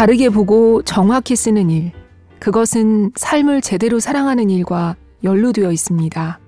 [0.00, 1.92] 다르게 보고 정확히 쓰는 일.
[2.38, 6.40] 그것은 삶을 제대로 사랑하는 일과 연루되어 있습니다.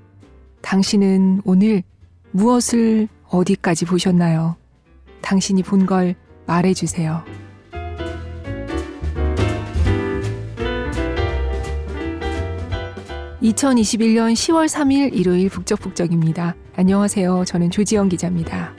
[0.63, 1.83] 당신은 오늘
[2.31, 4.57] 무엇을 어디까지 보셨나요?
[5.21, 6.15] 당신이 본 걸
[6.47, 7.25] 말해주세요.
[13.43, 16.55] 2021년 10월 3일 일요일 북적북적입니다.
[16.77, 17.45] 안녕하세요.
[17.45, 18.73] 저는 조지영 기자입니다.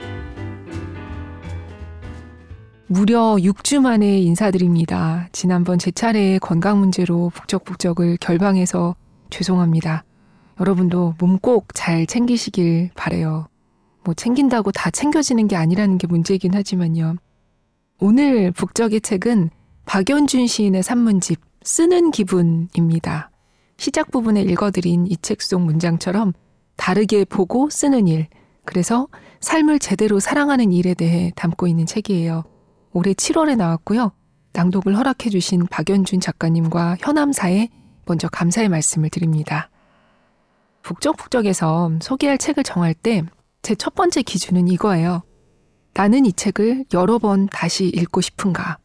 [2.98, 5.28] 무려 6주 만에 인사드립니다.
[5.32, 8.94] 지난번 제 차례의 건강 문제로 북적북적을 결방해서
[9.30, 10.04] 죄송합니다.
[10.60, 13.48] 여러분도 몸 꼭 잘 챙기시길 바래요.
[14.04, 17.16] 뭐 챙긴다고 다 챙겨지는 게 아니라는 게 문제이긴 하지만요.
[17.98, 19.50] 오늘 북적의 책은
[19.86, 23.32] 박연준 시인의 산문집 쓰는 기분입니다.
[23.76, 26.32] 시작 부분에 읽어드린 이 책 속 문장처럼
[26.76, 28.28] 다르게 보고 쓰는 일,
[28.64, 29.08] 그래서
[29.40, 32.44] 삶을 제대로 사랑하는 일에 대해 담고 있는 책이에요.
[32.94, 34.12] 올해 7월에 나왔고요.
[34.54, 37.68] 낭독을 허락해 주신 박연준 작가님과 현암사에
[38.06, 39.68] 먼저 감사의 말씀을 드립니다.
[40.82, 43.22] 북적북적에서 소개할 책을 정할 때
[43.64, 45.22] 제 첫 번째 기준은 이거예요.
[45.94, 48.76] 나는 이 책을 여러 번 다시 읽고 싶은가.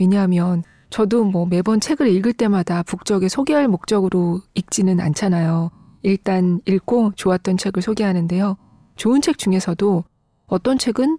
[0.00, 5.70] 왜냐하면 저도 뭐 매번 책을 읽을 때마다 북적에 소개할 목적으로 읽지는 않잖아요.
[6.02, 8.56] 일단 읽고 좋았던 책을 소개하는데요.
[8.96, 10.02] 좋은 책 중에서도
[10.46, 11.18] 어떤 책은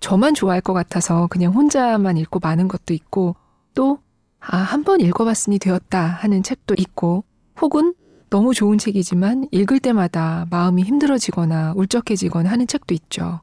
[0.00, 3.36] 저만 좋아할 것 같아서 그냥 혼자만 읽고 마는 것도 있고
[3.74, 3.98] 또
[4.40, 7.24] 아, 한 번 읽어봤으니 되었다 하는 책도 있고
[7.60, 7.94] 혹은
[8.30, 13.40] 너무 좋은 책이지만 읽을 때마다 마음이 힘들어지거나 울적해지거나 하는 책도 있죠.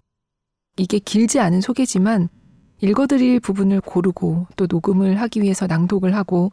[0.78, 2.30] 이게 길지 않은 소개지만
[2.82, 6.52] 읽어드릴 부분을 고르고 또 녹음을 하기 위해서 낭독을 하고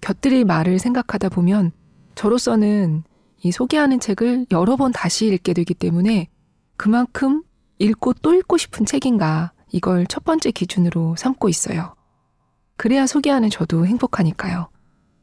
[0.00, 1.72] 곁들일 말을 생각하다 보면
[2.14, 3.02] 저로서는
[3.42, 6.28] 이 소개하는 책을 여러 번 다시 읽게 되기 때문에
[6.76, 7.42] 그만큼
[7.84, 11.94] 읽고 또 읽고 싶은 책인가 이걸 첫 번째 기준으로 삼고 있어요.
[12.76, 14.70] 그래야 소개하는 저도 행복하니까요.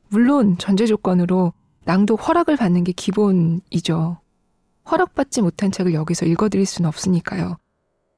[0.09, 1.53] 물론 전제 조건으로
[1.85, 4.19] 낭독 허락을 받는 게 기본이죠.
[4.89, 7.57] 허락받지 못한 책을 여기서 읽어드릴 수는 없으니까요.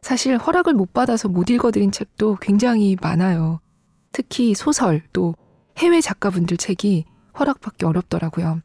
[0.02, 3.62] 사실 허락을 못 받아서 못 읽어드린 책도 굉장히 많아요.
[4.12, 5.36] 특히 소설 또
[5.78, 7.06] 해외 작가분들 책이
[7.40, 8.60] 허락받기 어렵더라고요.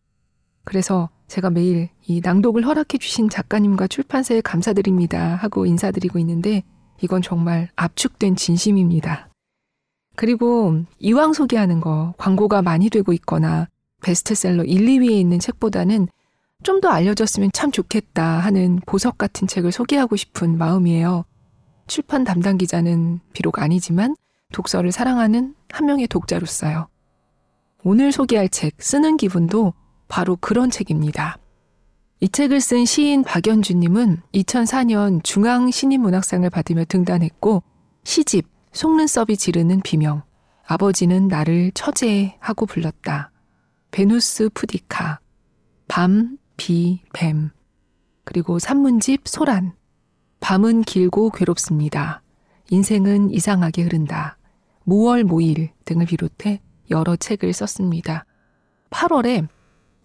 [0.64, 6.64] 그래서 제가 매일 이 낭독을 허락해 주신 작가님과 출판사에 감사드립니다 하고 인사드리고 있는데
[7.00, 9.28] 이건 정말 압축된 진심입니다.
[10.16, 13.68] 그리고 이왕 소개하는 거 광고가 많이 되고 있거나
[14.02, 16.08] 베스트셀러 1, 2위에 있는 책보다는
[16.64, 21.24] 좀 더 알려졌으면 참 좋겠다 하는 보석 같은 책을 소개하고 싶은 마음이에요.
[21.86, 24.16] 출판 담당 기자는 비록 아니지만
[24.52, 26.88] 독서를 사랑하는 한 명의 독자로서요.
[27.84, 29.72] 오늘 소개할 책 쓰는 기분도
[30.08, 31.38] 바로 그런 책입니다.
[32.20, 37.62] 이 책을 쓴 시인 박연주님은 2004년 중앙 신인문학상을 받으며 등단했고
[38.02, 40.22] 시집 속눈썹이 지르는 비명
[40.66, 43.30] 아버지는 나를 처제하고 불렀다.
[43.90, 45.20] 베누스 푸디카
[45.86, 47.50] 밤, 비, 뱀
[48.24, 49.72] 그리고 산문집 소란
[50.40, 52.22] 밤은 길고 괴롭습니다.
[52.70, 54.36] 인생은 이상하게 흐른다.
[54.84, 56.60] 모월 모일 등을 비롯해
[56.90, 58.24] 여러 책을 썼습니다.
[58.90, 59.48] 8월에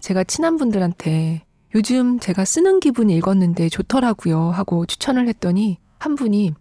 [0.03, 6.53] 제가 친한 분들한테 요즘 제가 쓰는 기분 읽었는데 좋더라고요 하고 추천을 했더니 한 분이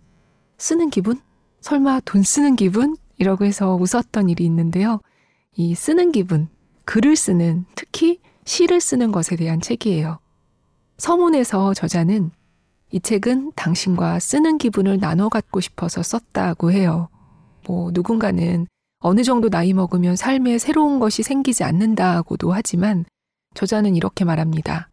[0.58, 1.18] 쓰는 기분?
[1.60, 2.96] 설마 돈 쓰는 기분?
[3.18, 5.00] 이라고 해서 웃었던 일이 있는데요.
[5.56, 6.48] 이 쓰는 기분,
[6.84, 10.20] 글을 쓰는, 특히 시를 쓰는 것에 대한 책이에요.
[10.98, 12.30] 서문에서 저자는
[12.92, 17.08] 이 책은 당신과 쓰는 기분을 나눠 갖고 싶어서 썼다고 해요.
[17.66, 18.68] 뭐, 누군가는
[19.00, 23.04] 어느 정도 나이 먹으면 삶에 새로운 것이 생기지 않는다고도 하지만
[23.54, 24.88] 저자는 이렇게 말합니다.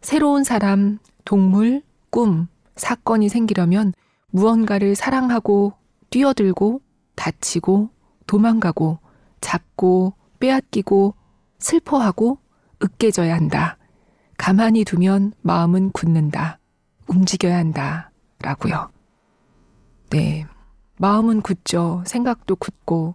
[0.00, 3.92] 새로운 사람, 동물, 꿈, 사건이 생기려면
[4.30, 5.72] 무언가를 사랑하고
[6.10, 6.80] 뛰어들고
[7.16, 7.90] 다치고
[8.26, 8.98] 도망가고
[9.40, 11.14] 잡고 빼앗기고
[11.58, 12.38] 슬퍼하고
[12.82, 13.76] 으깨져야 한다.
[14.36, 16.58] 가만히 두면 마음은 굳는다.
[17.08, 18.10] 움직여야 한다.
[18.40, 18.90] 라고요.
[20.10, 20.46] 네.
[20.98, 22.02] 마음은 굳죠.
[22.06, 23.14] 생각도 굳고.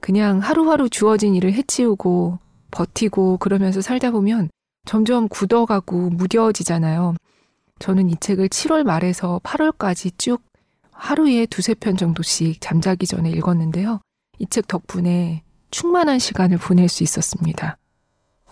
[0.00, 2.38] 그냥 하루하루 주어진 일을 해치우고
[2.70, 4.50] 버티고 그러면서 살다 보면
[4.86, 7.14] 점점 굳어가고 무뎌지잖아요.
[7.78, 10.42] 저는 이 책을 7월 말에서 8월까지 쭉
[10.92, 14.00] 하루에 두세 편 정도씩 잠자기 전에 읽었는데요.
[14.38, 17.76] 이 책 덕분에 충만한 시간을 보낼 수 있었습니다.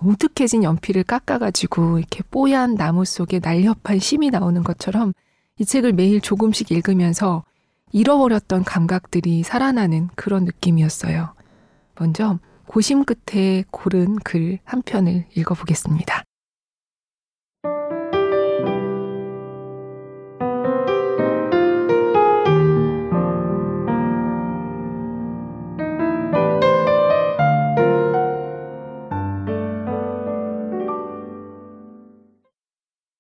[0.03, 5.13] 우득해진 연필을 깎아가지고 이렇게 뽀얀 나무 속에 날렵한 심이 나오는 것처럼
[5.59, 7.45] 이 책을 매일 조금씩 읽으면서
[7.93, 11.33] 잃어버렸던 감각들이 살아나는 그런 느낌이었어요.
[11.99, 16.23] 먼저 고심 끝에 고른 글 한 편을 읽어보겠습니다.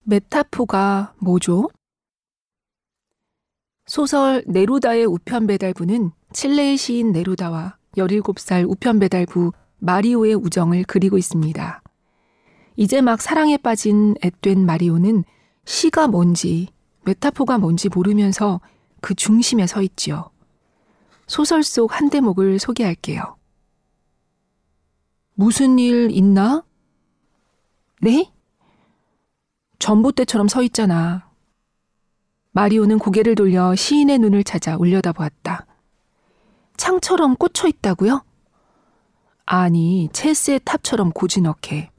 [0.04, 1.69] 메타포가 뭐죠?
[3.87, 11.82] 소설 네루다의 우편 배달부는 칠레의 시인 네루다와 17살 우편 배달부 마리오의 우정을 그리고 있습니다.
[12.76, 15.25] 이제 막 사랑에 빠진 앳된 마리오는
[15.64, 16.69] 시가 뭔지,
[17.04, 18.60] 메타포가 뭔지 모르면서
[19.00, 20.31] 그 중심에 서 있지요.
[21.26, 23.37] 소설 속 한 대목을 소개할게요.
[25.34, 26.64] 무슨 일 있나?
[28.00, 28.32] 네?
[29.78, 31.31] 전봇대처럼 서 있잖아.
[32.52, 35.66] 마리오는 고개를 돌려 시인의 눈을 찾아 올려다 보았다.
[36.76, 38.25] 창처럼 꽂혀 있다고요?
[39.44, 41.90] 아니, 체스의 탑처럼 고즈넉해.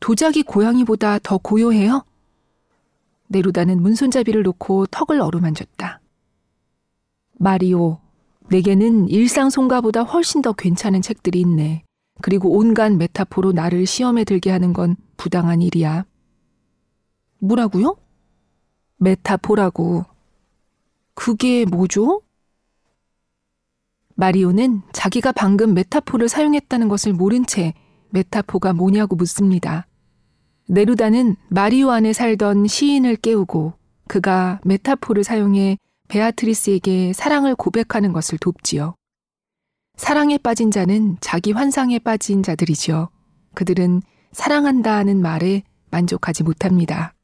[0.00, 2.04] 도자기 고양이보다 더 고요해요?
[3.28, 6.00] 네루다는 문손잡이를 놓고 턱을 어루만졌다.
[7.34, 7.98] 마리오,
[8.48, 11.84] 내게는 일상 송가보다 훨씬 더 괜찮은 책들이 있네.
[12.20, 16.04] 그리고 온갖 메타포로 나를 시험에 들게 하는 건 부당한 일이야.
[17.38, 17.96] 뭐라고요?
[18.96, 20.04] 메타포라고.
[21.14, 22.22] 그게 뭐죠?
[24.18, 27.72] 마리오는 자기가 방금 메타포를 사용했다는 것을 모른 채
[28.10, 29.86] 메타포가 뭐냐고 묻습니다.
[30.66, 33.74] 네루다는 마리오 안에 살던 시인을 깨우고
[34.08, 35.78] 그가 메타포를 사용해
[36.08, 38.96] 베아트리스에게 사랑을 고백하는 것을 돕지요.
[39.96, 43.10] 사랑에 빠진 자는 자기 환상에 빠진 자들이지요.
[43.54, 45.62] 그들은 사랑한다는 말에
[45.92, 47.14] 만족하지 못합니다.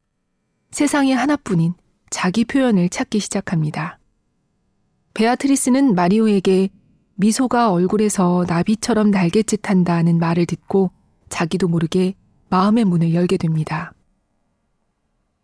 [0.71, 1.75] 세상에 하나뿐인
[2.11, 3.99] 자기 표현을 찾기 시작합니다.
[5.15, 6.71] 베아트리스는 마리오에게
[7.17, 10.91] 미소가 얼굴에서 나비처럼 날갯짓 한다는 말을 듣고
[11.29, 12.15] 자기도 모르게
[12.49, 13.93] 마음의 문을 열게 됩니다.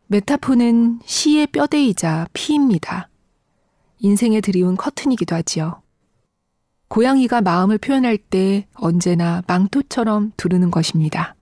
[0.08, 3.08] 메타포는 시의 뼈대이자 피입니다.
[3.99, 5.82] 인생에 드리운 커튼이기도 하지요.
[6.88, 11.37] 고양이가 마음을 표현할 때 언제나 망토처럼 두르는 것입니다.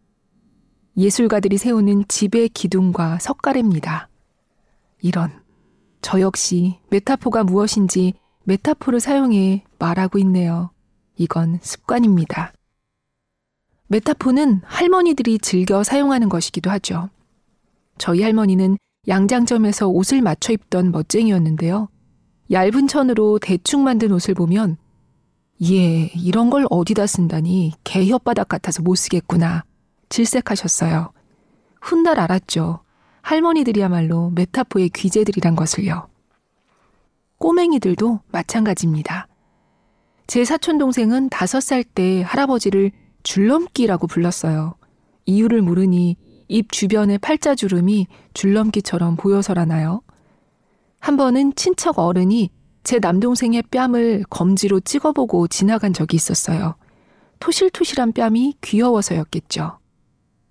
[0.98, 4.08] 예술가들이 세우는 집의 기둥과 석가래입니다.
[5.00, 5.30] 이런,
[6.02, 8.14] 저 역시 메타포가 무엇인지
[8.48, 10.70] 메타포를 사용해 말하고 있네요.
[11.18, 12.54] 이건 습관입니다.
[13.88, 17.10] 메타포는 할머니들이 즐겨 사용하는 것이기도 하죠.
[17.98, 21.88] 저희 할머니는 양장점에서 옷을 맞춰 입던 멋쟁이였는데요.
[22.50, 24.78] 얇은 천으로 대충 만든 옷을 보면
[25.64, 29.64] 예, 이런 걸 어디다 쓴다니 개 혓바닥 같아서 못 쓰겠구나.
[30.08, 31.12] 질색하셨어요.
[31.82, 32.80] 훗날 알았죠.
[33.20, 36.08] 할머니들이야말로 메타포의 귀재들이란 것을요.
[37.38, 39.29] 꼬맹이들도 마찬가지입니다.
[40.26, 42.90] 제 사촌 동생은 다섯 살 때 할아버지를
[43.23, 44.75] 줄넘기라고 불렀어요.
[45.25, 46.17] 이유를 모르니
[46.49, 50.02] 입 주변의 팔자주름이 줄넘기처럼 보여서라나요?
[51.00, 52.50] 한 번은 친척 어른이
[52.85, 56.76] 제 남동생의 뺨을 검지로 찍어보고 지나간 적이 있었어요.
[57.40, 59.79] 토실토실한 뺨이 귀여워서였겠죠.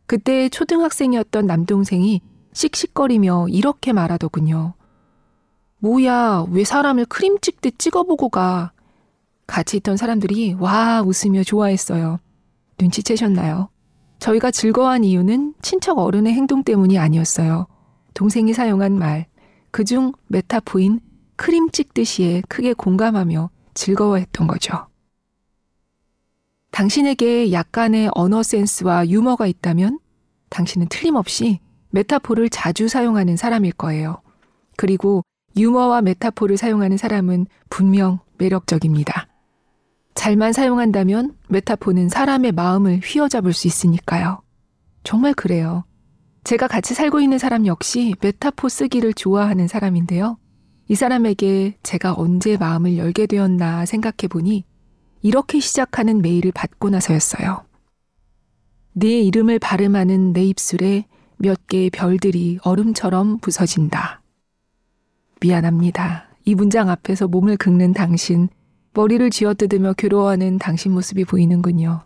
[0.06, 2.22] 그때 초등학생이었던 남동생이
[2.54, 4.74] 씩씩거리며 이렇게 말하더군요.
[5.79, 8.71] 뭐야, 왜 사람을 크림 찍듯 찍어보고 가?
[9.45, 12.19] 같이 있던 사람들이 와 웃으며 좋아했어요.
[12.79, 13.69] 눈치채셨나요?
[14.19, 17.68] 저희가 즐거워한 이유는 친척 어른의 행동 때문이 아니었어요.
[18.13, 19.27] 동생이 사용한 말,
[19.72, 21.00] 그중 메타포인
[21.36, 24.88] 크림 찍듯이에 크게 공감하며 즐거워했던 거죠.
[26.72, 30.00] 당신에게 약간의 언어 센스와 유머가 있다면
[30.50, 31.60] 당신은 틀림없이
[31.91, 34.22] 메타포를 자주 사용하는 사람일 거예요.
[34.75, 35.24] 그리고
[35.57, 39.27] 유머와 메타포를 사용하는 사람은 분명 매력적입니다.
[40.15, 44.41] 잘만 사용한다면 메타포는 사람의 마음을 휘어잡을 수 있으니까요.
[45.03, 45.85] 정말 그래요.
[46.43, 50.37] 제가 같이 살고 있는 사람 역시 메타포 쓰기를 좋아하는 사람인데요.
[50.89, 54.63] 이 사람에게 제가 언제 마음을 열게 되었나 생각해 보니
[55.21, 57.65] 이렇게 시작하는 메일을 받고 나서였어요.
[58.93, 61.05] 네 이름을 발음하는 내 입술에
[61.37, 64.21] 몇 개의 별들이 얼음처럼 부서진다.
[65.39, 66.27] 미안합니다.
[66.46, 68.50] 이 문장 앞에서 몸을 긁는 당신,
[68.94, 72.01] 머리를 쥐어뜯으며 괴로워하는 당신 모습이 보이는군요.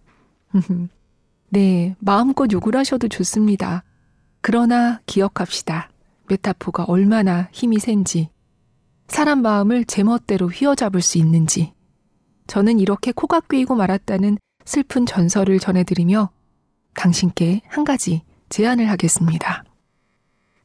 [1.49, 3.83] 네, 마음껏 욕을 하셔도 좋습니다.
[4.41, 5.89] 그러나 기억합시다.
[6.27, 8.29] 메타포가 얼마나 힘이 센지,
[9.07, 11.73] 사람 마음을 제멋대로 휘어잡을 수 있는지.
[12.47, 16.29] 저는 이렇게 코가 꿰이고 말았다는 슬픈 전설을 전해드리며
[16.93, 19.63] 당신께 한 가지 제안을 하겠습니다.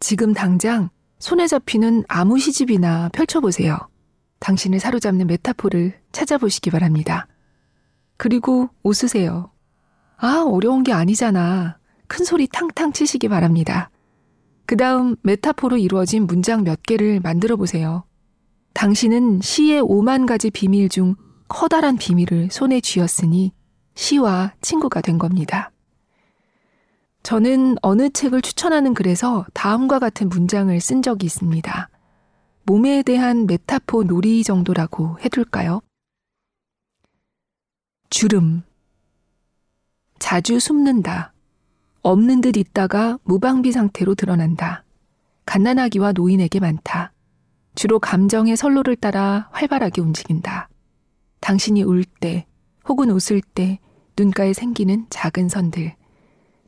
[0.00, 3.78] 지금 당장 손에 잡히는 아무 시집이나 펼쳐보세요.
[4.40, 7.26] 당신을 사로잡는 메타포를 찾아보시기 바랍니다.
[8.16, 9.50] 그리고 웃으세요.
[10.18, 11.78] 아, 어려운 게 아니잖아.
[12.06, 13.90] 큰 소리 탕탕 치시기 바랍니다.
[14.66, 18.04] 그 다음 메타포로 이루어진 문장 몇 개를 만들어 보세요.
[18.74, 21.14] 당신은 시의 오만 가지 비밀 중
[21.48, 23.52] 커다란 비밀을 손에 쥐었으니
[23.94, 25.70] 시와 친구가 된 겁니다.
[27.26, 31.88] 저는 어느 책을 추천하는 글에서 다음과 같은 문장을 쓴 적이 있습니다.
[32.66, 35.80] 몸에 대한 메타포 놀이 정도라고 해둘까요?
[38.10, 38.62] 주름.
[40.20, 41.32] 자주 숨는다.
[42.02, 44.84] 없는 듯 있다가 무방비 상태로 드러난다.
[45.46, 47.12] 갓난아기와 노인에게 많다.
[47.74, 50.68] 주로 감정의 선로를 따라 활발하게 움직인다.
[51.40, 52.46] 당신이 울 때,
[52.88, 53.80] 혹은 웃을 때
[54.16, 55.96] 눈가에 생기는 작은 선들.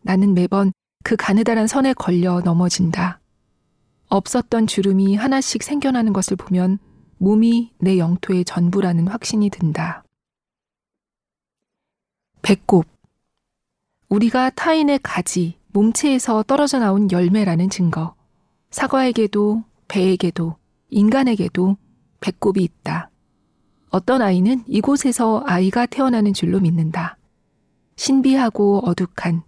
[0.09, 0.73] 나는 매번
[1.05, 3.21] 그 가느다란 선에 걸려 넘어진다.
[4.09, 6.79] 없었던 주름이 하나씩 생겨나는 것을 보면
[7.19, 10.05] 몸이 내 영토의 전부라는 확신이 든다.
[12.41, 12.87] 배꼽.
[14.09, 18.15] 우리가 타인의 가지, 몸체에서 떨어져 나온 열매라는 증거.
[18.71, 20.57] 사과에게도, 배에게도,
[20.88, 21.77] 인간에게도
[22.21, 23.11] 배꼽이 있다.
[23.91, 27.19] 어떤 아이는 이곳에서 아이가 태어나는 줄로 믿는다.
[27.97, 29.43] 신비하고 어둑한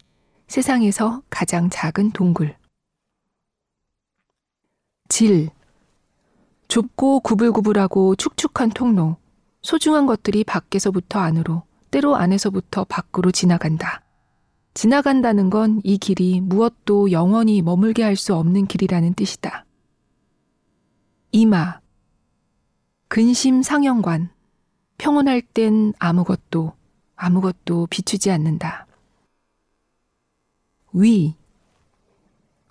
[0.55, 2.57] 세상에서 가장 작은 동굴.
[5.09, 5.49] 질.
[6.67, 9.17] 좁고 구불구불하고 축축한 통로.
[9.63, 14.03] 소중한 것들이 밖에서부터 안으로, 때로 안에서부터 밖으로 지나간다.
[14.75, 19.65] 지나간다는 건 이 길이 무엇도 영원히 머물게 할 수 없는 길이라는 뜻이다.
[21.31, 21.79] 이마.
[23.07, 24.31] 근심 상영관.
[24.99, 26.73] 평온할 땐 아무것도,
[27.15, 28.89] 아무것도 비추지 않는다.
[30.93, 31.35] 위.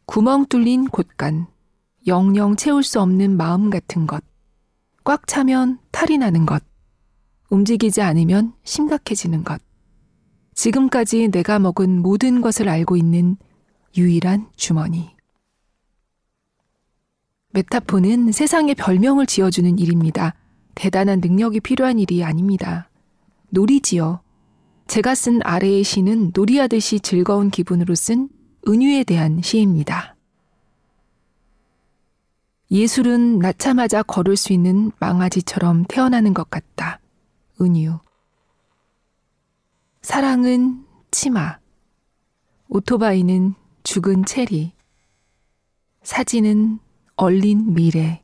[0.06, 1.48] 구멍 뚫린 곳간.
[2.08, 4.24] 영영 채울 수 없는 마음 같은 것.
[5.04, 6.64] 꽉 차면 탈이 나는 것.
[7.50, 9.62] 움직이지 않으면 심각해지는 것.
[10.54, 13.38] 지금까지 내가 먹은 모든 것을 알고 있는
[13.96, 15.16] 유일한 주머니.
[17.52, 20.36] 메타포는 세상에 별명을 지어주는 일입니다.
[20.76, 22.90] 대단한 능력이 필요한 일이 아닙니다.
[23.50, 24.22] 놀이지요.
[24.90, 28.28] 제가 쓴 아래의 시는 놀이하듯이 즐거운 기분으로 쓴
[28.68, 30.16] 은유에 대한 시입니다.
[32.72, 37.00] 예술은 낳자마자 걸을 수 있는 망아지처럼 태어나는 것 같다.
[37.62, 38.00] 은유.
[40.02, 41.60] 사랑은 치마.
[42.70, 43.54] 오토바이는
[43.84, 44.74] 죽은 체리.
[46.02, 46.80] 사진은
[47.16, 48.24] 얼린 미래.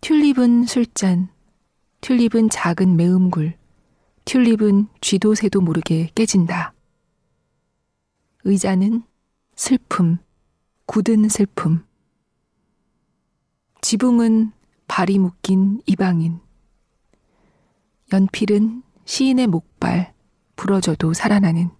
[0.00, 1.28] 튤립은 술잔.
[2.02, 3.57] 튤립은 작은 매음굴.
[4.28, 6.74] 튤립은 쥐도 새도 모르게 깨진다.
[8.44, 9.02] 의자는
[9.56, 10.18] 슬픔,
[10.84, 11.86] 굳은 슬픔.
[13.80, 14.52] 지붕은
[14.86, 16.40] 발이 묶인 이방인.
[18.12, 20.12] 연필은 시인의 목발,
[20.56, 21.70] 부러져도 살아나는.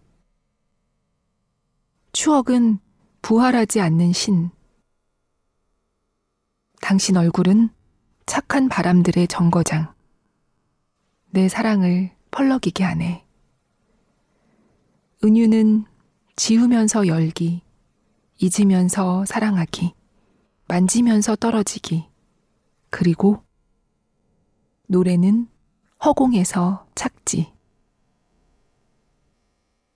[2.12, 2.78] 추억은
[3.20, 4.48] 부활하지 않는 신.
[6.80, 7.68] 당신 얼굴은
[8.24, 9.92] 착한 바람들의 정거장.
[11.30, 13.24] 내 사랑을 펄럭이게 하네.
[15.24, 15.84] 은유는
[16.36, 17.62] 지우면서 열기,
[18.38, 19.94] 잊으면서 사랑하기,
[20.68, 22.06] 만지면서 떨어지기,
[22.90, 23.42] 그리고
[24.86, 25.48] 노래는
[26.04, 27.52] 허공에서 착지.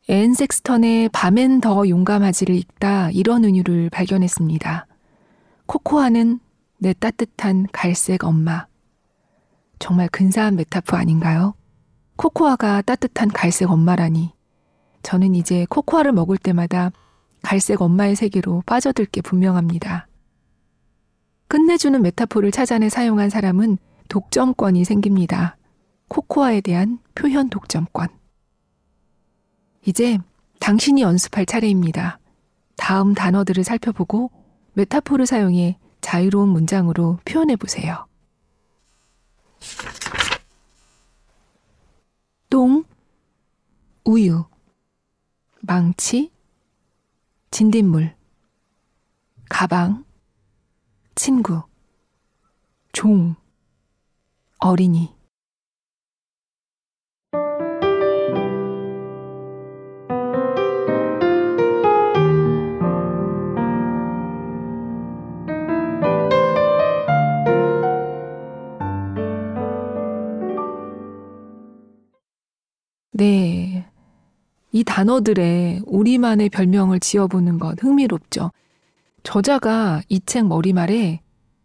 [0.08, 4.86] 앤 섹스턴의 밤엔 더 용감하지를 읽다 이런 은유를 발견했습니다.
[5.66, 6.40] 코코아는
[6.78, 8.66] 내 따뜻한 갈색 엄마.
[9.78, 11.54] 정말 근사한 메타포 아닌가요?
[12.22, 14.30] 코코아가 따뜻한 갈색 엄마라니.
[15.02, 16.92] 저는 이제 코코아를 먹을 때마다
[17.42, 20.06] 갈색 엄마의 세계로 빠져들 게 분명합니다.
[21.48, 23.76] 끝내주는 메타포를 찾아내 사용한 사람은
[24.08, 25.56] 독점권이 생깁니다.
[26.06, 28.06] 코코아에 대한 표현 독점권.
[29.84, 30.18] 이제
[30.60, 32.20] 당신이 연습할 차례입니다.
[32.76, 34.30] 다음 단어들을 살펴보고
[34.74, 38.06] 메타포를 사용해 자유로운 문장으로 표현해 보세요.
[42.52, 42.84] 똥,
[44.04, 44.44] 우유,
[45.62, 46.30] 망치,
[47.50, 48.14] 진딧물,
[49.48, 50.04] 가방,
[51.14, 51.62] 친구,
[52.92, 53.36] 종,
[54.58, 55.21] 어린이.
[74.82, 78.50] 이 단어들에 우리만의 별명을 지어보는 것 흥미롭죠.
[79.22, 81.20] 저자가 이 책 머리말에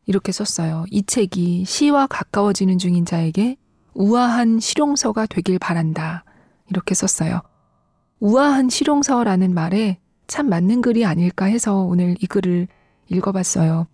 [0.06, 0.86] 이렇게 썼어요.
[0.92, 3.58] 이 책이 시와 가까워지는 중인 자에게
[3.96, 6.26] 우아한 실용서가 되길 바란다.
[6.70, 7.42] 이렇게 썼어요.
[8.20, 9.98] 우아한 실용서라는 말에
[10.28, 12.68] 참 맞는 글이 아닐까 해서 오늘 이 글을
[13.10, 13.88] 읽어봤어요.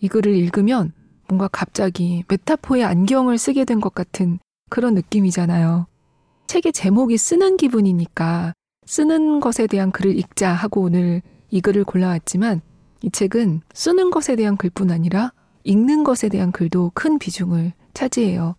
[0.00, 0.92] 이 글을 읽으면
[1.28, 5.86] 뭔가 갑자기 메타포의 안경을 쓰게 된 것 같은 그런 느낌이잖아요.
[6.46, 8.52] 책의 제목이 쓰는 기분이니까
[8.86, 12.60] 쓰는 것에 대한 글을 읽자 하고 오늘 이 글을 골라왔지만
[13.02, 15.32] 이 책은 쓰는 것에 대한 글뿐 아니라
[15.64, 18.54] 읽는 것에 대한 글도 큰 비중을 차지해요.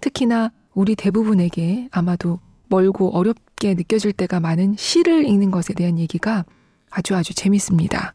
[0.00, 6.44] 특히나 우리 대부분에게 아마도 멀고 어렵게 느껴질 때가 많은 시를 읽는 것에 대한 얘기가
[6.90, 8.14] 아주 아주 재밌습니다.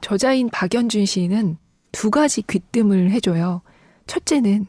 [0.00, 1.56] 저자인 박연준 시인은
[1.92, 3.62] 두 가지 귀뜸을 해줘요.
[4.06, 4.66] 첫째는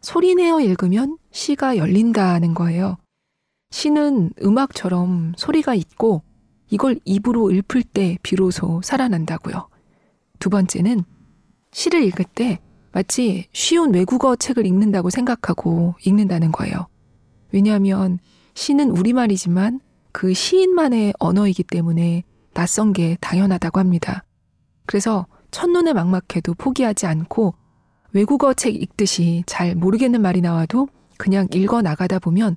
[0.00, 2.96] 소리내어 읽으면 시가 열린다는 거예요.
[3.70, 6.22] 시는 음악처럼 소리가 있고
[6.68, 9.68] 이걸 입으로 읊을 때 비로소 살아난다고요.
[10.38, 11.02] 두 번째는
[11.72, 12.58] 시를 읽을 때
[12.92, 16.86] 마치 쉬운 외국어 책을 읽는다고 생각하고 읽는다는 거예요.
[17.52, 18.18] 왜냐하면
[18.54, 19.80] 시는 우리말이지만
[20.12, 24.24] 그 시인만의 언어이기 때문에 낯선 게 당연하다고 합니다.
[24.86, 27.54] 그래서 첫눈에 막막해도 포기하지 않고
[28.12, 32.56] 외국어 책 읽듯이 잘 모르겠는 말이 나와도 그냥 읽어 나가다 보면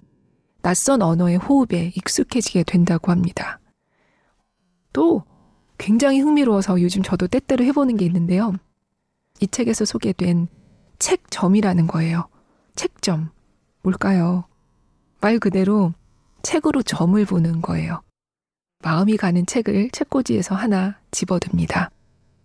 [0.63, 3.59] 낯선 언어의 호흡에 익숙해지게 된다고 합니다.
[4.93, 5.23] 또
[5.77, 8.53] 굉장히 흥미로워서 요즘 저도 때때로 해보는 게 있는데요.
[9.41, 10.47] 이 책에서 소개된
[10.99, 12.29] 책점이라는 거예요.
[12.75, 13.31] 책점.
[13.81, 14.45] 뭘까요?
[15.19, 15.93] 말 그대로
[16.43, 18.01] 책으로 점을 보는 거예요.
[18.83, 21.91] 마음이 가는 책을 책꽂이에서 하나 집어듭니다.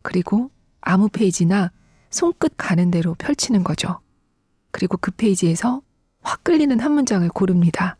[0.02, 1.70] 그리고 아무 페이지나
[2.10, 4.00] 손끝 가는 대로 펼치는 거죠.
[4.72, 5.82] 그리고 그 페이지에서
[6.20, 7.96] 확 끌리는 한 문장을 고릅니다.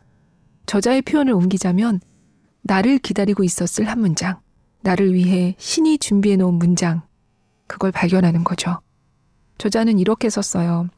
[0.68, 1.98] 저자의 표현을 옮기자면
[2.60, 4.38] 나를 기다리고 있었을 한 문장,
[4.82, 7.00] 나를 위해 신이 준비해 놓은 문장,
[7.66, 8.78] 그걸 발견하는 거죠.
[9.56, 10.90] 저자는 이렇게 썼어요.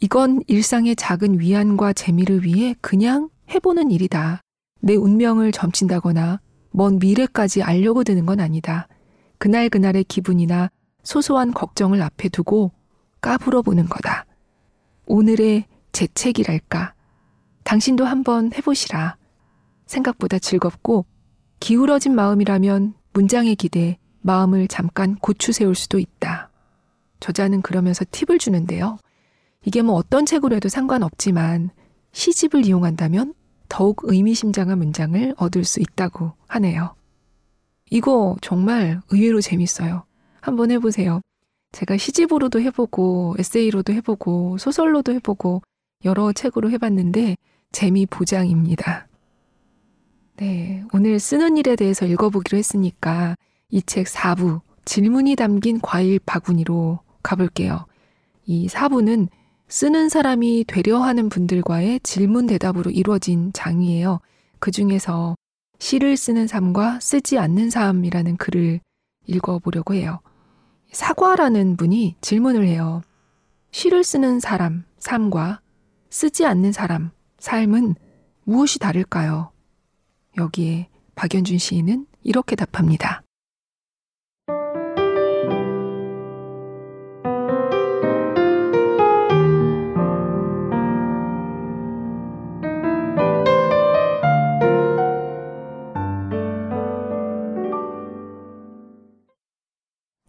[0.00, 4.42] 이건 일상의 작은 위안과 재미를 위해 그냥 해보는 일이다.
[4.80, 6.40] 내 운명을 점친다거나
[6.70, 8.86] 먼 미래까지 알려고 드는 건 아니다.
[9.38, 10.68] 그날 그날의 기분이나
[11.04, 12.72] 소소한 걱정을 앞에 두고
[13.22, 14.26] 까불어 보는 거다.
[15.06, 16.92] 오늘의 재책이랄까.
[17.64, 19.16] 당신도 한번 해보시라.
[19.86, 21.04] 생각보다 즐겁고
[21.58, 26.50] 기울어진 마음이라면 문장에 기대 마음을 잠깐 고추 세울 수도 있다.
[27.20, 28.98] 저자는 그러면서 팁을 주는데요.
[29.64, 31.70] 이게 뭐 어떤 책으로 해도 상관없지만
[32.12, 33.34] 시집을 이용한다면
[33.68, 36.94] 더욱 의미심장한 문장을 얻을 수 있다고 하네요.
[37.90, 40.04] 이거 정말 의외로 재밌어요.
[40.40, 41.20] 한번 해보세요.
[41.72, 45.62] 제가 시집으로도 해보고, 에세이로도 해보고, 소설로도 해보고,
[46.04, 47.36] 여러 책으로 해봤는데,
[47.72, 49.06] 재미 보장입니다.
[50.36, 53.36] 네, 오늘 쓰는 일에 대해서 읽어보기로 했으니까,
[53.70, 57.86] 이 책 4부, 질문이 담긴 과일 바구니로 가볼게요.
[58.46, 59.28] 이 4부는
[59.68, 64.20] 쓰는 사람이 되려 하는 분들과의 질문 대답으로 이루어진 장이에요.
[64.58, 65.36] 그 중에서
[65.78, 68.80] 시를 쓰는 삶과 쓰지 않는 삶이라는 글을
[69.26, 70.20] 읽어보려고 해요.
[70.90, 73.02] 사과라는 분이 질문을 해요.
[73.70, 75.60] 시를 쓰는 사람, 삶과
[76.10, 77.94] 쓰지 않는 사람, 삶은
[78.44, 79.52] 무엇이 다를까요?
[80.36, 83.22] 여기에 박연준 시인은 이렇게 답합니다.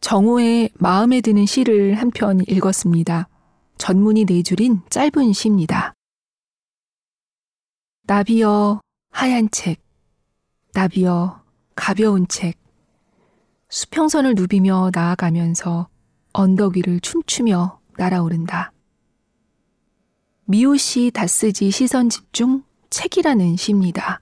[0.01, 3.29] 정호의 마음에 드는 시를 한 편 읽었습니다.
[3.85, 5.95] 전문이 네 줄인 짧은 시입니다.
[8.03, 9.81] 나비여 하얀 책,
[10.75, 12.59] 나비여 가벼운 책,
[13.69, 15.89] 수평선을 누비며 나아가면서
[16.31, 18.71] 언덕 위를 춤추며 날아오른다.
[20.45, 24.21] 미오시 다쓰지 시선 집중 책이라는 시입니다.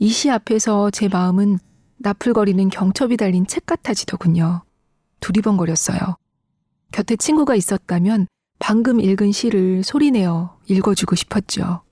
[0.00, 1.60] 이 시 앞에서 제 마음은
[1.98, 4.64] 나풀거리는 경첩이 달린 책 같아지더군요.
[5.20, 6.16] 두리번거렸어요.
[6.90, 8.26] 곁에 친구가 있었다면
[8.58, 11.82] 방금 읽은 시를 소리내어 읽어주고 싶었죠.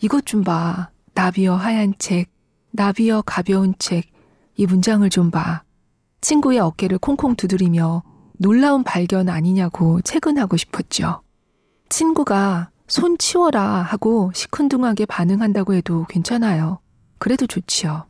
[0.00, 0.90] 이것 좀 봐.
[1.14, 2.26] 나비여 하얀 책,
[2.72, 4.04] 나비여 가벼운 책,
[4.56, 5.62] 이 문장을 좀 봐.
[6.20, 8.02] 친구의 어깨를 콩콩 두드리며
[8.38, 11.22] 놀라운 발견 아니냐고 체근하고 싶었죠.
[11.88, 16.80] 친구가 손 치워라 하고 시큰둥하게 반응한다고 해도 괜찮아요.
[17.18, 18.06] 그래도 좋지요.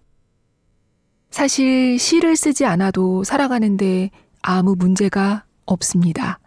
[1.30, 4.10] 사실 시를 쓰지 않아도 살아가는데
[4.42, 6.38] 아무 문제가 없습니다.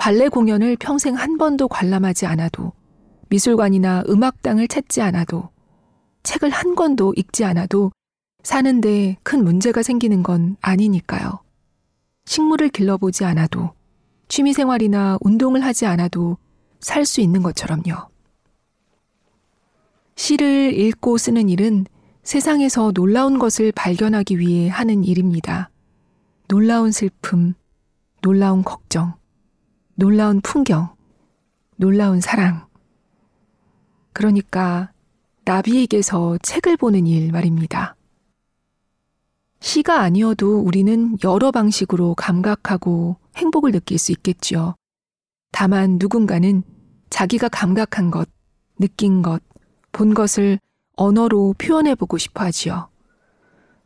[0.00, 2.72] 발레 공연을 평생 한 번도 관람하지 않아도,
[3.28, 5.50] 미술관이나 음악당을 찾지 않아도,
[6.22, 7.92] 책을 한 권도 읽지 않아도
[8.42, 11.40] 사는데 큰 문제가 생기는 건 아니니까요.
[12.24, 13.74] 식물을 길러보지 않아도,
[14.28, 16.38] 취미생활이나 운동을 하지 않아도
[16.80, 18.08] 살 수 있는 것처럼요.
[20.16, 21.84] 시를 읽고 쓰는 일은
[22.22, 25.68] 세상에서 놀라운 것을 발견하기 위해 하는 일입니다.
[26.48, 27.52] 놀라운 슬픔,
[28.22, 29.19] 놀라운 걱정,
[30.00, 30.94] 놀라운 풍경,
[31.76, 32.66] 놀라운 사랑.
[34.14, 34.90] 그러니까
[35.44, 37.96] 나비에게서 책을 보는 일 말입니다.
[39.60, 44.74] 시가 아니어도 우리는 여러 방식으로 감각하고 행복을 느낄 수 있겠지요.
[45.52, 46.62] 다만 누군가는
[47.10, 48.26] 자기가 감각한 것,
[48.78, 49.42] 느낀 것,
[49.92, 50.58] 본 것을
[50.96, 52.88] 언어로 표현해 보고 싶어 하지요.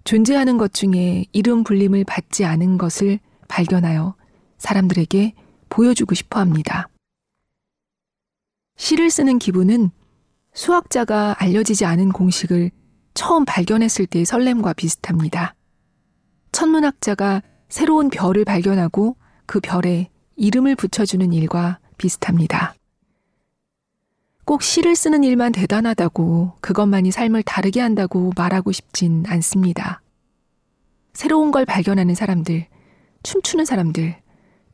[0.04, 4.14] 존재하는 것 중에 이름 불림을 받지 않은 것을 발견하여
[4.58, 5.34] 사람들에게
[5.68, 6.88] 보여주고 싶어 합니다.
[8.76, 9.90] 시를 쓰는 기분은
[10.52, 12.70] 수학자가 알려지지 않은 공식을
[13.14, 15.54] 처음 발견했을 때의 설렘과 비슷합니다.
[16.52, 22.74] 천문학자가 새로운 별을 발견하고 그 별에 이름을 붙여주는 일과 비슷합니다.
[24.44, 30.02] 꼭 시를 쓰는 일만 대단하다고 그것만이 삶을 다르게 한다고 말하고 싶진 않습니다.
[31.14, 32.66] 새로운 걸 발견하는 사람들,
[33.22, 34.16] 춤추는 사람들,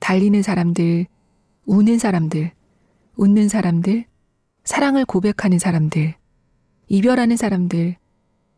[0.00, 1.06] 달리는 사람들,
[1.66, 2.52] 우는 사람들,
[3.16, 4.06] 웃는 사람들,
[4.64, 6.14] 사랑을 고백하는 사람들,
[6.88, 7.96] 이별하는 사람들,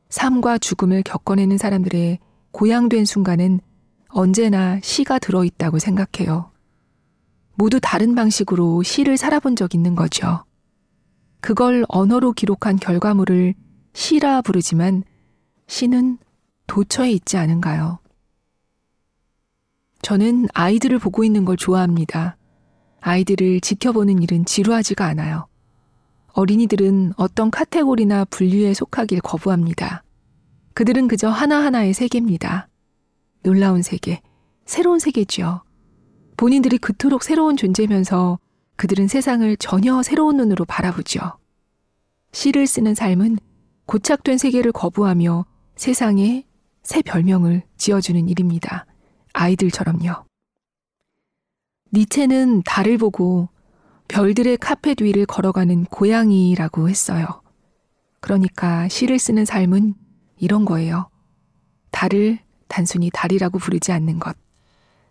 [0.09, 2.19] 삶과 죽음을 겪어내는 사람들의
[2.53, 3.61] 고양된 순간은
[4.09, 6.51] 언제나 시가 들어있다고 생각해요.
[7.55, 10.45] 모두 다른 방식으로 시를 살아본 적 있는 거죠.
[11.41, 13.55] 그걸 언어로 기록한 결과물을
[13.95, 15.03] 시라 부르지만
[15.67, 16.19] 시는
[16.67, 18.02] 도처에 있지 않은가요?
[20.03, 22.37] 저는 아이들을 보고 있는 걸 좋아합니다.
[23.01, 25.47] 아이들을 지켜보는 일은 지루하지가 않아요.
[26.35, 30.03] 어린이들은 어떤 카테고리나 분류에 속하길 거부합니다.
[30.75, 32.69] 그들은 그저 하나하나의 세계입니다.
[33.43, 34.21] 놀라운 세계,
[34.65, 35.63] 새로운 세계지요.
[36.37, 38.39] 본인들이 그토록 새로운 존재면서
[38.77, 41.21] 그들은 세상을 전혀 새로운 눈으로 바라보죠.
[42.33, 43.39] 시를 쓰는 삶은
[43.87, 45.45] 고착된 세계를 거부하며
[45.77, 46.45] 세상에
[46.83, 48.87] 새 별명을 지어주는 일입니다.
[49.33, 50.25] 아이들처럼요.
[51.93, 53.49] 니체는 달을 보고
[54.09, 57.43] 별들의 카펫 위를 걸어가는 고양이라고 했어요.
[58.21, 59.95] 그러니까 시를 쓰는 삶은
[60.39, 61.09] 이런 거예요.
[61.91, 64.37] 달을 단순히 달이라고 부르지 않는 것.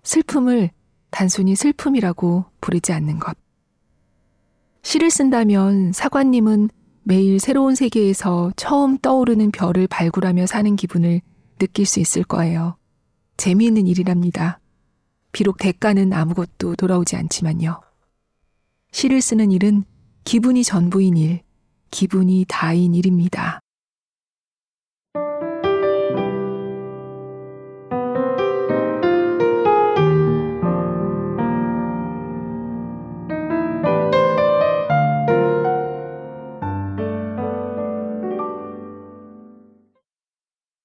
[0.03, 0.71] 슬픔을
[1.11, 3.37] 단순히 슬픔이라고 부르지 않는 것.
[4.81, 6.69] 시를 쓴다면 사관님은
[7.03, 11.21] 매일 새로운 세계에서 처음 떠오르는 별을 발굴하며 사는 기분을
[11.59, 12.77] 느낄 수 있을 거예요.
[13.41, 14.59] 재미있는 일이랍니다.
[15.31, 17.81] 비록 대가는 아무것도 돌아오지 않지만요.
[18.91, 19.83] 시를 쓰는 일은
[20.25, 21.41] 기분이 전부인 일,
[21.89, 23.59] 기분이 다인 일입니다.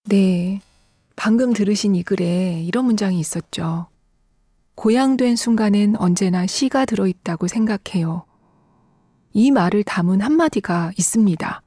[0.05, 0.63] 네.
[1.17, 3.87] 방금 들으신 이 글에 이런 문장이 있었죠.
[4.75, 8.25] 고향된 순간엔 언제나 시가 들어있다고 생각해요.
[9.33, 11.63] 이 말을 담은 한마디가 있습니다.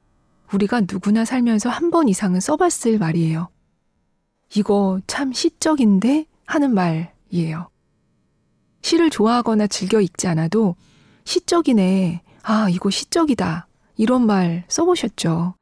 [0.52, 3.48] 우리가 누구나 살면서 한 번 이상은 써봤을 말이에요.
[4.56, 6.26] 이거 참 시적인데?
[6.46, 7.68] 하는 말이에요.
[8.82, 10.74] 시를 좋아하거나 즐겨 읽지 않아도
[11.24, 12.22] 시적이네.
[12.42, 13.68] 아, 이거 시적이다.
[13.96, 15.54] 이런 말 써보셨죠?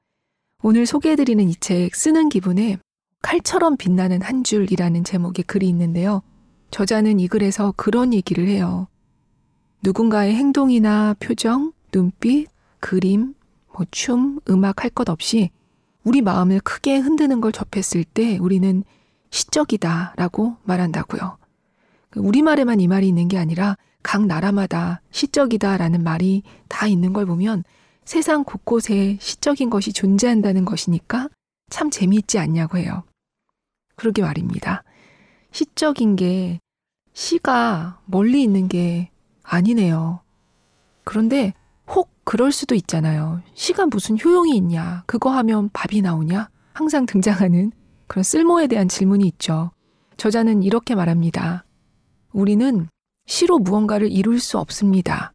[0.62, 2.78] 오늘 소개해드리는 이 책 쓰는 기분에
[3.22, 6.22] 칼처럼 빛나는 한 줄이라는 제목의 글이 있는데요.
[6.70, 8.86] 저자는 이 글에서 그런 얘기를 해요.
[9.82, 12.48] 누군가의 행동이나 표정, 눈빛,
[12.80, 13.34] 그림,
[13.74, 15.50] 뭐 춤, 음악 할 것 없이
[16.04, 18.84] 우리 마음을 크게 흔드는 걸 접했을 때 우리는
[19.30, 21.38] 시적이다 라고 말한다고요.
[22.16, 27.64] 우리말에만 이 말이 있는 게 아니라 각 나라마다 시적이다 라는 말이 다 있는 걸 보면
[28.04, 31.28] 세상 곳곳에 시적인 것이 존재한다는 것이니까
[31.68, 33.02] 참 재미있지 않냐고 해요.
[33.98, 34.84] 그러게 말입니다.
[35.50, 36.60] 시적인 게
[37.14, 39.10] 시가 멀리 있는 게
[39.42, 40.20] 아니네요.
[41.02, 41.52] 그런데
[41.88, 43.42] 혹 그럴 수도 있잖아요.
[43.54, 45.02] 시가 무슨 효용이 있냐?
[45.06, 46.48] 그거 하면 밥이 나오냐?
[46.74, 47.72] 항상 등장하는
[48.06, 49.72] 그런 쓸모에 대한 질문이 있죠.
[50.16, 51.64] 저자는 이렇게 말합니다.
[52.32, 52.88] 우리는
[53.26, 55.32] 시로 무언가를 이룰 수 없습니다.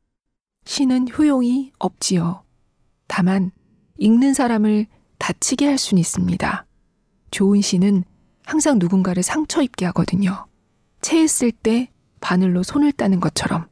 [0.63, 2.43] 시는 효용이 없지요.
[3.08, 3.52] 다만
[3.97, 6.65] 읽는 사람을 다치게 할 수는 있습니다.
[7.32, 8.06] 좋은 시는
[8.45, 10.45] 항상 누군가를 상처 입게 하거든요.
[11.01, 13.67] 체했을 때 바늘로 손을 따는 것처럼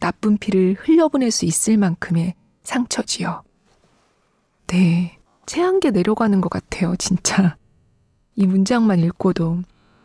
[0.00, 3.42] 나쁜 피를 흘려보낼 수 있을 만큼의 상처지요.
[4.68, 7.56] 네, 체한 게 내려가는 것 같아요, 진짜.
[8.34, 9.62] 이 문장만 읽고도.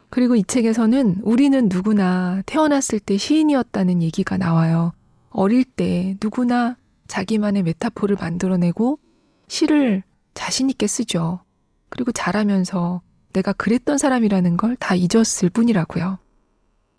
[0.09, 4.93] 그리고 이 책에서는 우리는 누구나 태어났을 때 시인이었다는 얘기가 나와요.
[5.29, 6.75] 어릴 때 누구나
[7.07, 8.99] 자기만의 메타포를 만들어내고
[9.47, 10.03] 시를
[10.33, 11.41] 자신있게 쓰죠.
[11.89, 13.01] 그리고 자라면서
[13.33, 16.17] 내가 그랬던 사람이라는 걸 다 잊었을 뿐이라고요.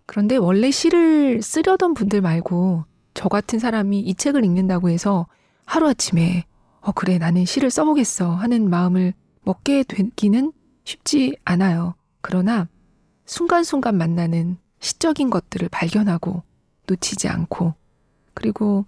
[0.07, 5.27] 그런데 원래 시를 쓰려던 분들 말고 저 같은 사람이 이 책을 읽는다고 해서
[5.65, 6.45] 하루아침에
[6.81, 10.53] 어, 그래, 나는 시를 써보겠어 하는 마음을 먹게 되기는
[10.85, 11.95] 쉽지 않아요.
[12.21, 12.69] 그러나
[13.25, 16.43] 순간순간 만나는 시적인 것들을 발견하고
[16.89, 17.75] 놓치지 않고
[18.35, 18.85] 그리고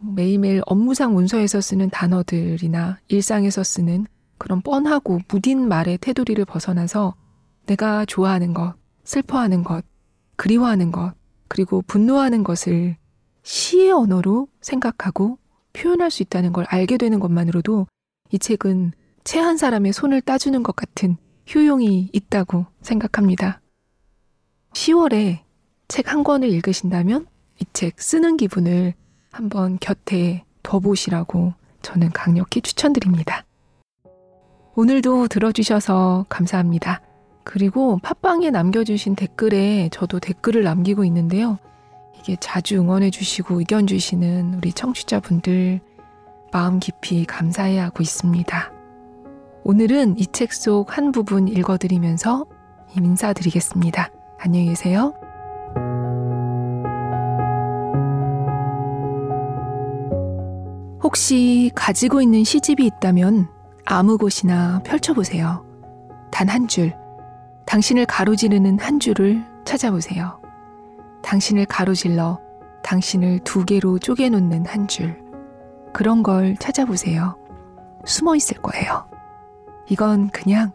[0.00, 4.06] 매일매일 업무상 문서에서 쓰는 단어들이나 일상에서 쓰는
[4.40, 7.14] 그런 뻔하고 무딘 말의 테두리를 벗어나서
[7.66, 8.74] 내가 좋아하는 것,
[9.04, 9.84] 슬퍼하는 것,
[10.36, 11.12] 그리워하는 것,
[11.46, 12.96] 그리고 분노하는 것을
[13.42, 15.38] 시의 언어로 생각하고
[15.74, 17.86] 표현할 수 있다는 걸 알게 되는 것만으로도
[18.32, 18.92] 이 책은
[19.24, 21.16] 채 한 사람의 손을 따주는 것 같은
[21.54, 23.60] 효용이 있다고 생각합니다.
[24.72, 25.40] 10월에
[25.88, 27.26] 책 한 권을 읽으신다면
[27.60, 28.94] 이 책 쓰는 기분을
[29.30, 33.44] 한번 곁에 둬보시라고 저는 강력히 추천드립니다.
[34.74, 37.00] 오늘도 들어주셔서 감사합니다.
[37.44, 41.58] 그리고 팟빵에 남겨주신 댓글에 저도 댓글을 남기고 있는데요.
[42.18, 45.80] 이게 자주 응원해주시고 의견 주시는 우리 청취자분들
[46.52, 48.72] 마음 깊이 감사해 하고 있습니다.
[49.64, 52.46] 오늘은 이 책 속 한 부분 읽어드리면서
[52.96, 54.10] 인사드리겠습니다.
[54.38, 55.14] 안녕히 계세요.
[61.02, 63.48] 혹시 가지고 있는 시집이 있다면
[63.92, 65.64] 아무 곳이나 펼쳐보세요.
[66.30, 66.94] 단 한 줄,
[67.66, 70.40] 당신을 가로지르는 한 줄을 찾아보세요.
[71.22, 72.40] 당신을 가로질러
[72.84, 75.20] 당신을 두 개로 쪼개놓는 한 줄.
[75.92, 77.36] 그런 걸 찾아보세요.
[78.04, 79.06] 숨어 있을 거예요.
[79.88, 80.72] 이건 그냥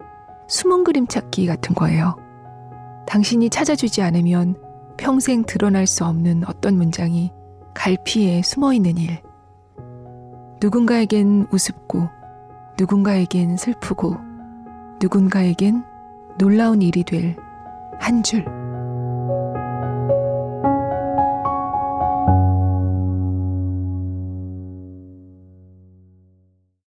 [0.49, 2.17] 숨은 그림 찾기 같은 거예요.
[3.07, 4.55] 당신이 찾아주지 않으면
[4.97, 7.31] 평생 드러날 수 없는 어떤 문장이
[7.73, 9.21] 갈피에 숨어 있는 일.
[10.61, 12.09] 누군가에겐 우습고,
[12.77, 14.17] 누군가에겐 슬프고,
[15.01, 15.83] 누군가에겐
[16.37, 17.35] 놀라운 일이 될
[17.99, 18.64] 한 줄.